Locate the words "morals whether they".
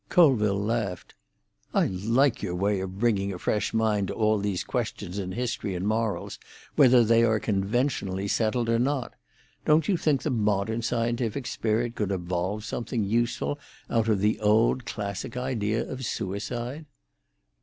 5.87-7.23